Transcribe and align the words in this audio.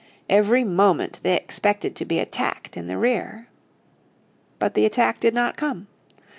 Every 0.31 0.63
moment 0.63 1.19
they 1.21 1.35
expected 1.35 1.95
to 1.95 2.05
be 2.05 2.17
attacked 2.17 2.75
in 2.75 2.87
the 2.87 2.97
rear. 2.97 3.47
But 4.57 4.73
the 4.73 4.83
attack 4.87 5.19
did 5.19 5.35
not 5.35 5.57
come. 5.57 5.85